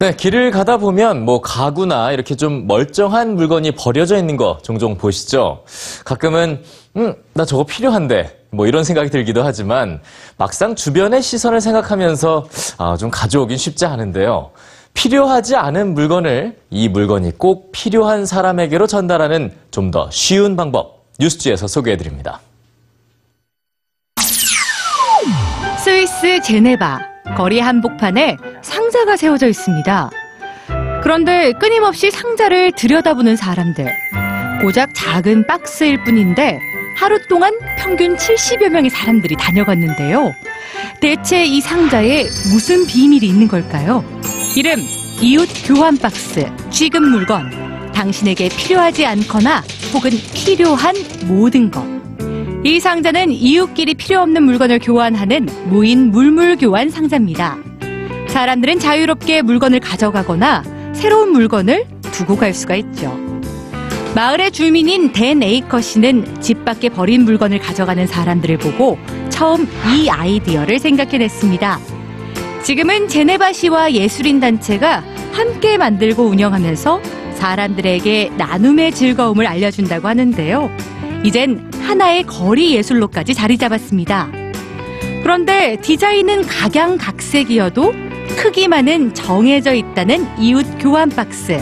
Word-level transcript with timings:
네, 0.00 0.14
길을 0.14 0.52
가다 0.52 0.76
보면 0.76 1.24
뭐 1.24 1.40
가구나 1.40 2.12
이렇게 2.12 2.36
좀 2.36 2.68
멀쩡한 2.68 3.34
물건이 3.34 3.72
버려져 3.72 4.16
있는 4.16 4.36
거 4.36 4.58
종종 4.62 4.96
보시죠? 4.96 5.64
가끔은 6.04 6.62
음, 6.96 7.14
나 7.34 7.44
저거 7.44 7.64
필요한데 7.64 8.44
뭐 8.50 8.68
이런 8.68 8.84
생각이 8.84 9.10
들기도 9.10 9.42
하지만 9.42 10.00
막상 10.36 10.76
주변의 10.76 11.20
시선을 11.20 11.60
생각하면서 11.60 12.46
아, 12.78 12.96
좀 12.96 13.10
가져오긴 13.10 13.56
쉽지 13.56 13.86
않은데요. 13.86 14.52
필요하지 14.94 15.56
않은 15.56 15.94
물건을 15.94 16.56
이 16.70 16.88
물건이 16.88 17.32
꼭 17.38 17.72
필요한 17.72 18.24
사람에게로 18.24 18.86
전달하는 18.86 19.52
좀 19.72 19.90
더 19.90 20.08
쉬운 20.12 20.54
방법 20.54 21.06
뉴스지에서 21.18 21.66
소개해 21.66 21.96
드립니다. 21.96 22.40
스위스 25.78 26.40
제네바 26.42 27.07
거리 27.36 27.60
한복판에 27.60 28.36
상자가 28.62 29.16
세워져 29.16 29.48
있습니다. 29.48 30.10
그런데 31.02 31.52
끊임없이 31.52 32.10
상자를 32.10 32.72
들여다보는 32.72 33.36
사람들. 33.36 33.90
고작 34.62 34.90
작은 34.94 35.46
박스일 35.46 36.02
뿐인데 36.04 36.58
하루 36.96 37.18
동안 37.28 37.52
평균 37.78 38.16
70여 38.16 38.68
명의 38.70 38.90
사람들이 38.90 39.36
다녀갔는데요. 39.36 40.32
대체 41.00 41.44
이 41.44 41.60
상자에 41.60 42.24
무슨 42.52 42.84
비밀이 42.86 43.24
있는 43.26 43.46
걸까요? 43.46 44.04
이름 44.56 44.80
이웃 45.20 45.48
교환 45.64 45.96
박스 45.96 46.46
취급 46.70 47.04
물건 47.04 47.92
당신에게 47.92 48.48
필요하지 48.48 49.06
않거나 49.06 49.62
혹은 49.94 50.10
필요한 50.34 50.94
모든 51.26 51.70
것. 51.70 51.97
이 52.68 52.80
상자는 52.80 53.32
이웃끼리 53.32 53.94
필요 53.94 54.20
없는 54.20 54.42
물건을 54.42 54.78
교환하는 54.78 55.48
무인 55.70 56.10
물물 56.10 56.58
교환 56.58 56.90
상자입니다. 56.90 57.56
사람들은 58.26 58.78
자유롭게 58.78 59.40
물건을 59.40 59.80
가져가거나 59.80 60.62
새로운 60.92 61.32
물건을 61.32 61.86
두고 62.12 62.36
갈 62.36 62.52
수가 62.52 62.76
있죠. 62.76 63.18
마을의 64.14 64.50
주민인 64.50 65.12
댄 65.12 65.42
에이커 65.42 65.80
씨는 65.80 66.42
집 66.42 66.66
밖에 66.66 66.90
버린 66.90 67.24
물건을 67.24 67.58
가져가는 67.58 68.06
사람들을 68.06 68.58
보고 68.58 68.98
처음 69.30 69.66
이 69.90 70.10
아이디어를 70.10 70.78
생각해냈습니다. 70.78 71.78
지금은 72.64 73.08
제네바 73.08 73.54
시와 73.54 73.92
예술인 73.94 74.40
단체가 74.40 75.02
함께 75.32 75.78
만들고 75.78 76.22
운영하면서 76.22 77.00
사람들에게 77.32 78.32
나눔의 78.36 78.92
즐거움을 78.92 79.46
알려준다고 79.46 80.06
하는데요. 80.06 80.70
이젠 81.24 81.67
하나의 81.88 82.24
거리 82.24 82.74
예술로까지 82.74 83.32
자리 83.32 83.56
잡았습니다. 83.56 84.28
그런데 85.22 85.78
디자인은 85.80 86.42
각양각색이어도 86.46 87.94
크기만은 88.36 89.14
정해져 89.14 89.72
있다는 89.72 90.26
이웃 90.38 90.66
교환 90.78 91.08
박스. 91.08 91.58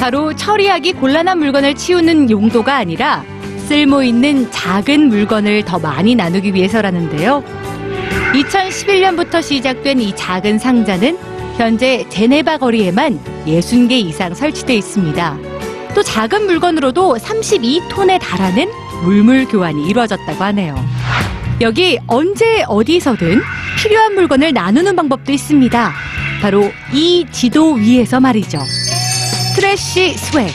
바로 0.00 0.34
처리하기 0.34 0.94
곤란한 0.94 1.38
물건을 1.38 1.74
치우는 1.74 2.30
용도가 2.30 2.76
아니라 2.76 3.24
쓸모 3.68 4.02
있는 4.02 4.50
작은 4.50 5.08
물건을 5.08 5.66
더 5.66 5.78
많이 5.78 6.14
나누기 6.14 6.54
위해서라는데요. 6.54 7.44
2011년부터 8.32 9.42
시작된 9.42 10.00
이 10.00 10.16
작은 10.16 10.58
상자는 10.58 11.18
현재 11.58 12.06
제네바 12.08 12.56
거리에만 12.56 13.20
60개 13.46 13.92
이상 13.92 14.32
설치돼 14.32 14.74
있습니다. 14.76 15.51
또 15.94 16.02
작은 16.02 16.46
물건으로도 16.46 17.16
32톤에 17.16 18.18
달하는 18.20 18.70
물물 19.02 19.46
교환이 19.46 19.86
이루어졌다고 19.88 20.42
하네요. 20.44 20.74
여기 21.60 21.98
언제 22.06 22.64
어디서든 22.66 23.40
필요한 23.78 24.14
물건을 24.14 24.52
나누는 24.52 24.96
방법도 24.96 25.32
있습니다. 25.32 25.92
바로 26.40 26.72
이 26.92 27.26
지도 27.30 27.74
위에서 27.74 28.20
말이죠. 28.20 28.58
Trash 29.54 30.14
Swag. 30.16 30.48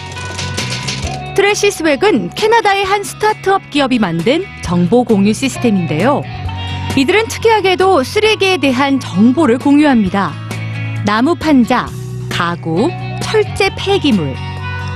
Trash 1.35 1.69
Swag은 1.71 2.31
캐나다의 2.31 2.83
한 2.83 3.03
스타트업 3.03 3.69
기업이 3.69 3.99
만든 3.99 4.43
정보 4.63 5.03
공유 5.03 5.33
시스템인데요. 5.33 6.23
이들은 6.97 7.27
특이하게도 7.27 8.03
쓰레기에 8.03 8.57
대한 8.57 8.99
정보를 8.99 9.59
공유합니다. 9.59 10.33
나무 11.05 11.35
판자, 11.35 11.87
가구, 12.29 12.89
철제 13.21 13.69
폐기물. 13.77 14.35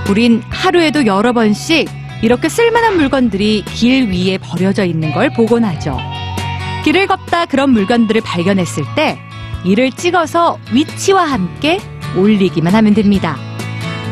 우린 0.09 0.41
하루에도 0.49 1.05
여러 1.05 1.31
번씩 1.33 1.87
이렇게 2.21 2.49
쓸만한 2.49 2.97
물건들이 2.97 3.63
길 3.65 4.09
위에 4.09 4.37
버려져 4.37 4.85
있는 4.85 5.13
걸 5.13 5.31
보곤 5.33 5.63
하죠. 5.63 5.97
길을 6.83 7.07
걷다 7.07 7.45
그런 7.45 7.71
물건들을 7.71 8.21
발견했을 8.21 8.83
때 8.95 9.17
이를 9.63 9.91
찍어서 9.91 10.57
위치와 10.71 11.23
함께 11.25 11.79
올리기만 12.15 12.73
하면 12.75 12.93
됩니다. 12.93 13.37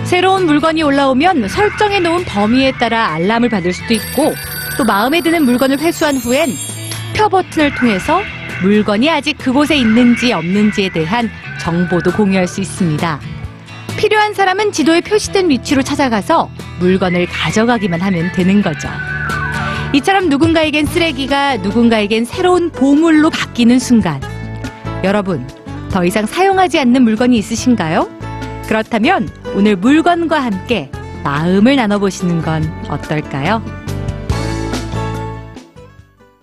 새로운 0.05 0.45
물건이 0.45 0.81
올라오면 0.81 1.47
설정해 1.49 1.99
놓은 1.99 2.23
범위에 2.25 2.72
따라 2.73 3.11
알람을 3.13 3.49
받을 3.49 3.73
수도 3.73 3.94
있고 3.94 4.33
또 4.78 4.85
마음에 4.85 5.22
드는 5.22 5.44
물건을 5.44 5.79
회수한 5.79 6.16
후엔 6.16 6.49
투표 7.13 7.29
버튼을 7.29 7.75
통해서 7.75 8.22
물건이 8.61 9.09
아직 9.09 9.38
그곳에 9.38 9.75
있는지 9.75 10.31
없는지에 10.33 10.89
대한 10.89 11.29
정보도 11.59 12.11
공유할 12.11 12.47
수 12.47 12.61
있습니다. 12.61 13.19
필요한 13.99 14.33
사람은 14.33 14.71
지도에 14.71 15.01
표시된 15.01 15.49
위치로 15.49 15.81
찾아가서 15.81 16.49
물건을 16.79 17.25
가져가기만 17.25 17.99
하면 17.99 18.31
되는 18.31 18.61
거죠. 18.61 18.87
이처럼 19.91 20.29
누군가에겐 20.29 20.85
쓰레기가 20.85 21.57
누군가에겐 21.57 22.23
새로운 22.23 22.69
보물로 22.69 23.29
바뀌는 23.29 23.77
순간. 23.77 24.21
여러분, 25.03 25.45
더 25.91 26.05
이상 26.05 26.25
사용하지 26.25 26.79
않는 26.79 27.01
물건이 27.01 27.37
있으신가요? 27.39 28.09
그렇다면 28.67 29.27
오늘 29.53 29.75
물건과 29.75 30.39
함께 30.39 30.89
마음을 31.25 31.75
나눠보시는 31.75 32.41
건 32.41 32.71
어떨까요? 32.87 33.61